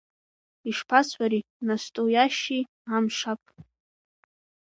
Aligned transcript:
Ишԥасҳәари 0.69 1.41
настоиашьчи 1.67 2.61
амшаԥ! 2.95 3.41